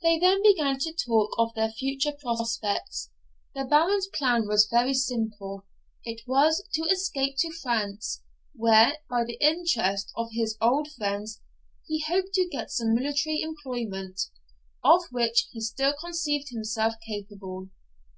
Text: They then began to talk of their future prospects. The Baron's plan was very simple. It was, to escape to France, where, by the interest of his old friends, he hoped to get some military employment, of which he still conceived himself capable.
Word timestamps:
They 0.00 0.18
then 0.18 0.42
began 0.42 0.78
to 0.78 0.94
talk 0.94 1.34
of 1.36 1.52
their 1.52 1.68
future 1.70 2.12
prospects. 2.12 3.10
The 3.54 3.66
Baron's 3.66 4.06
plan 4.06 4.48
was 4.48 4.64
very 4.66 4.94
simple. 4.94 5.66
It 6.06 6.22
was, 6.26 6.66
to 6.72 6.84
escape 6.86 7.36
to 7.40 7.50
France, 7.52 8.22
where, 8.54 8.94
by 9.10 9.24
the 9.24 9.36
interest 9.46 10.10
of 10.16 10.30
his 10.32 10.56
old 10.62 10.90
friends, 10.92 11.42
he 11.86 12.00
hoped 12.00 12.32
to 12.32 12.48
get 12.50 12.70
some 12.70 12.94
military 12.94 13.42
employment, 13.42 14.22
of 14.82 15.02
which 15.10 15.48
he 15.52 15.60
still 15.60 15.92
conceived 16.00 16.48
himself 16.48 16.94
capable. 17.06 17.68